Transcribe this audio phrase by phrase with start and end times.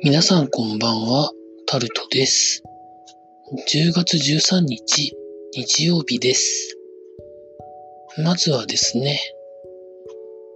[0.00, 1.32] 皆さんこんばんは、
[1.66, 2.62] タルトです。
[3.74, 5.12] 10月13日、
[5.52, 6.78] 日曜日です。
[8.22, 9.18] まずはですね、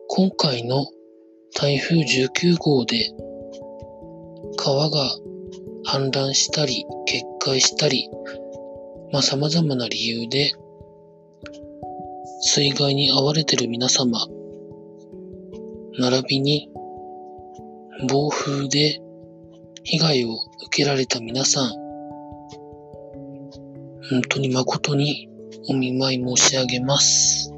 [0.07, 0.87] 今回の
[1.57, 3.11] 台風19号で
[4.57, 5.11] 川が
[5.89, 8.09] 氾濫したり、決壊したり、
[9.11, 10.53] まあ様々な理由で
[12.43, 14.21] 水害に遭われてる皆様、
[15.99, 16.69] 並びに
[18.09, 19.01] 暴風で
[19.85, 20.35] 被害を
[20.67, 21.71] 受けられた皆さん、
[24.11, 25.29] 本当に誠に
[25.69, 27.53] お見舞い申し上げます。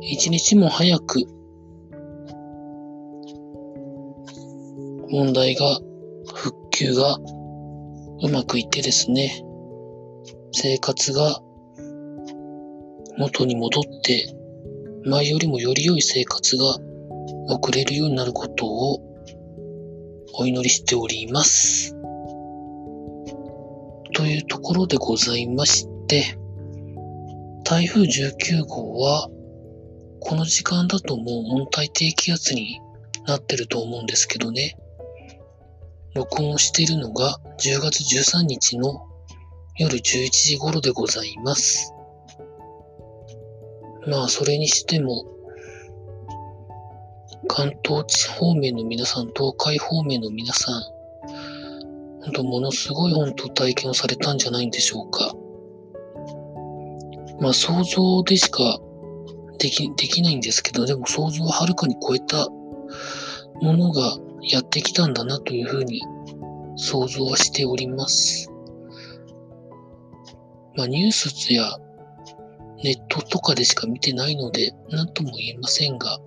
[0.00, 1.24] 一日も早く
[5.10, 5.80] 問題が、
[6.34, 7.18] 復旧が
[8.22, 9.42] うまくいってですね、
[10.52, 11.40] 生活が
[13.16, 14.34] 元に戻って、
[15.04, 16.76] 前よりもより良い生活が
[17.48, 19.07] 送れるようになることを
[20.40, 21.96] お祈りしております。
[24.14, 26.38] というところでございまして、
[27.64, 29.28] 台風19号は、
[30.20, 32.80] この時間だともう温帯低気圧に
[33.26, 34.76] なってると思うんですけどね。
[36.14, 39.02] 録音をしているのが10月13日の
[39.76, 41.92] 夜11時頃でございます。
[44.06, 45.24] まあ、それにしても、
[47.46, 50.82] 関東地方面の皆さん、東海方面の皆さん、
[52.22, 55.34] 本当ものすごい本当体験をされたんじゃないんでしょうか。
[57.40, 58.80] まあ想像でしか
[59.58, 62.48] でき、できないんですけど、でも想像をはるかに超えた
[63.60, 66.02] ものがやってきたんだなというふうに
[66.76, 68.50] 想像はしております。
[70.76, 71.64] まあニュースや
[72.82, 76.18] ネットとかでしか見てないので何とも言えませんが、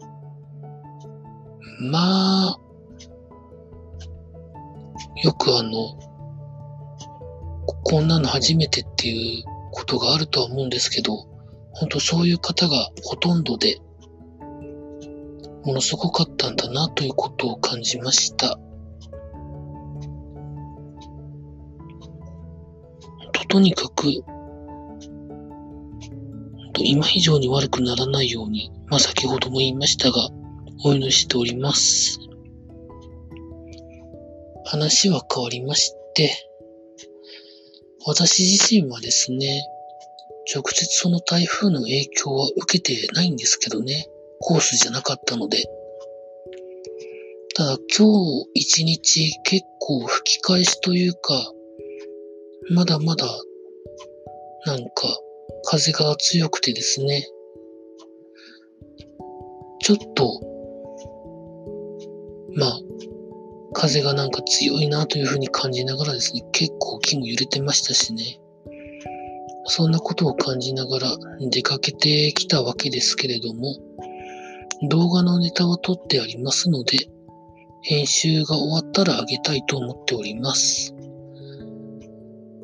[1.81, 2.59] まあ、
[5.23, 5.97] よくあの、
[7.83, 11.25] こんなの初めてっていうことがあるとは思うんですけど、
[11.73, 13.79] 本当そういう方がほとんどで、
[15.65, 18.59] ものすごかったんだなということを感じました。
[23.31, 24.07] ととにかく、
[26.75, 30.29] 今以上に悪くならないように、まあ先ほども言いましたが、
[30.83, 32.19] お祈りしております。
[34.65, 36.31] 話は変わりまして、
[38.07, 39.63] 私自身はですね、
[40.51, 44.07] 直接その台風の影響は受けてないんですけどね、
[44.39, 45.63] コースじゃなかったので。
[47.53, 51.53] ただ今日一日結構吹き返しというか、
[52.71, 53.27] まだまだ
[54.65, 54.91] なんか
[55.65, 57.27] 風が強くてですね、
[59.83, 60.50] ちょっと
[62.55, 62.79] まあ、
[63.73, 68.39] 風がなんか強いなというふうに感じながらですね、結構木も揺れてましたしね。
[69.65, 71.17] そんなことを感じながら
[71.49, 73.77] 出かけてきたわけですけれども、
[74.89, 77.07] 動画のネタは撮ってありますので、
[77.83, 80.95] 編集が終わったらあげたいと思っております。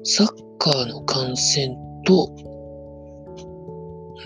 [0.04, 0.28] サッ
[0.58, 2.30] カーの観戦と、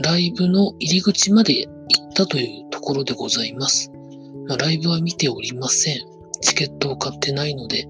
[0.02, 3.91] ライブの入り口まで行ったというところでございます。
[4.52, 6.00] まあ、ライブは見ておりません。
[6.42, 7.88] チケットを買ってないので。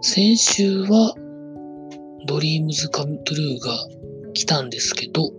[0.00, 1.14] 先週は、
[2.26, 3.76] ドリームズカムトゥルーが
[4.32, 5.30] 来たんですけど、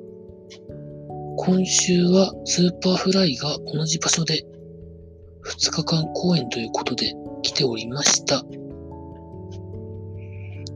[1.38, 4.46] 今週はスーパーフライが同じ場所で
[5.44, 8.44] 2日間公演ということで来ておりました。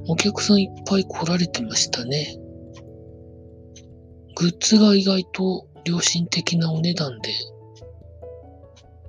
[0.08, 2.36] お客さんいっぱい来られてましたね。
[4.36, 7.30] グッズが意外と良心的なお値段で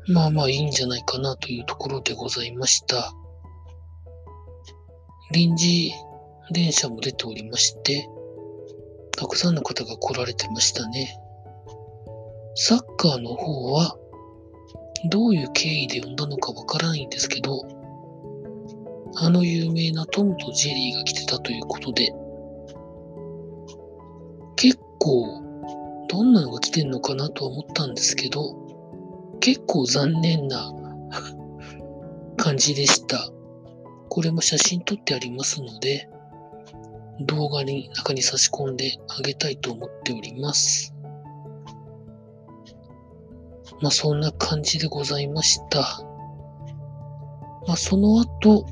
[0.09, 3.13] まあまあいいんじゃないかなというところでございました。
[5.33, 5.93] 臨時
[6.51, 8.09] 電車も出ておりまして、
[9.17, 11.15] たくさんの方が来られてましたね。
[12.55, 13.99] サッカーの方は、
[15.11, 17.63] どういう経緯で呼んだのかわからないんですけど、
[19.17, 22.13] あの有名なトムとジェリーが来てたということで、
[24.57, 25.43] 結構、
[26.09, 28.68] どんなのが来てんのかなとは思ったんですけど、
[29.41, 30.73] 結構残念な
[32.37, 33.31] 感じでした。
[34.09, 36.09] これも写真撮ってありますので、
[37.21, 40.95] 動画に中に差し込んであげたいと思っております。
[43.81, 46.03] まあそんな感じでございました。
[47.67, 48.67] まあその後、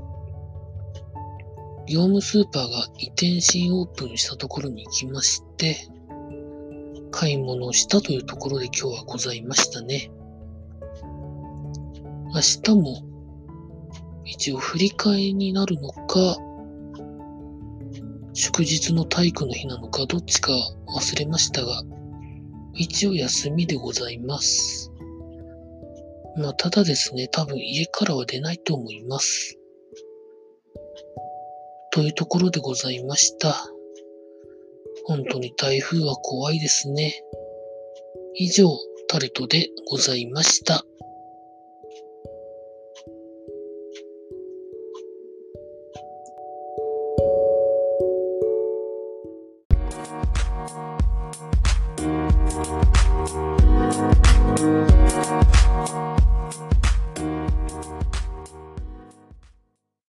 [1.89, 5.77] 業務スーパーが移転新オープンしたところに行きまして、
[7.13, 10.11] 買い物をしたというところで今日はございましたね。
[12.37, 13.03] 明日も
[14.27, 16.37] 一応振り替えになるのか、
[18.35, 20.53] 祝日の体育の日なのか、どっちか
[20.87, 21.83] 忘れましたが、
[22.75, 24.93] 一応休みでございます。
[26.37, 29.59] まあ、ただですね、多分家からは出ないと思います。
[31.91, 33.57] というところでございました。
[35.07, 37.15] 本当に台風は怖いですね。
[38.35, 38.69] 以上、
[39.09, 40.85] タルトでございました。